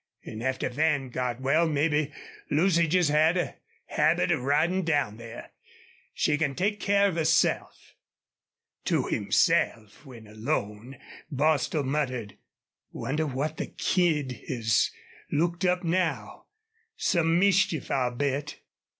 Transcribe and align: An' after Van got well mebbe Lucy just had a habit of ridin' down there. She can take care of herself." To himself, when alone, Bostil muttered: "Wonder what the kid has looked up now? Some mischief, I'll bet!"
An' 0.25 0.41
after 0.41 0.67
Van 0.67 1.09
got 1.09 1.41
well 1.41 1.69
mebbe 1.69 2.11
Lucy 2.49 2.87
just 2.87 3.11
had 3.11 3.37
a 3.37 3.55
habit 3.85 4.31
of 4.31 4.41
ridin' 4.41 4.83
down 4.83 5.17
there. 5.17 5.51
She 6.11 6.39
can 6.39 6.55
take 6.55 6.79
care 6.79 7.09
of 7.09 7.17
herself." 7.17 7.93
To 8.85 9.05
himself, 9.05 10.03
when 10.03 10.25
alone, 10.25 10.97
Bostil 11.29 11.83
muttered: 11.83 12.35
"Wonder 12.91 13.27
what 13.27 13.57
the 13.57 13.67
kid 13.67 14.31
has 14.47 14.89
looked 15.31 15.65
up 15.65 15.83
now? 15.83 16.45
Some 16.97 17.37
mischief, 17.37 17.91
I'll 17.91 18.09
bet!" 18.09 18.57